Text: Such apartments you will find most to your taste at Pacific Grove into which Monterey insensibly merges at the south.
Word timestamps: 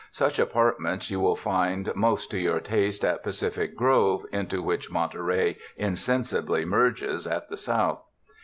Such 0.11 0.39
apartments 0.39 1.11
you 1.11 1.19
will 1.19 1.35
find 1.35 1.91
most 1.95 2.31
to 2.31 2.39
your 2.39 2.59
taste 2.59 3.05
at 3.05 3.21
Pacific 3.21 3.75
Grove 3.75 4.25
into 4.31 4.63
which 4.63 4.89
Monterey 4.89 5.57
insensibly 5.77 6.65
merges 6.65 7.27
at 7.27 7.49
the 7.49 7.57
south. 7.57 8.01